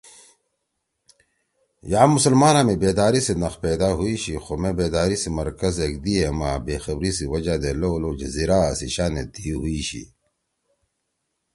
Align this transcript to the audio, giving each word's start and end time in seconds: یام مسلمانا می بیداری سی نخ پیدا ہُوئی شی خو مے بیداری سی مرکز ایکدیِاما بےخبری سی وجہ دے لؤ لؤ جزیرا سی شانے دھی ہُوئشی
یام 1.91 2.09
مسلمانا 2.17 2.61
می 2.67 2.75
بیداری 2.81 3.21
سی 3.25 3.33
نخ 3.41 3.53
پیدا 3.63 3.89
ہُوئی 3.97 4.15
شی 4.23 4.35
خو 4.43 4.53
مے 4.61 4.71
بیداری 4.77 5.17
سی 5.21 5.29
مرکز 5.39 5.75
ایکدیِاما 5.81 6.51
بےخبری 6.65 7.11
سی 7.17 7.25
وجہ 7.33 7.55
دے 7.61 7.71
لؤ 7.79 7.95
لؤ 8.01 8.11
جزیرا 8.19 8.61
سی 8.77 8.87
شانے 8.95 9.23
دھی 9.33 9.49
ہُوئشی 9.57 10.03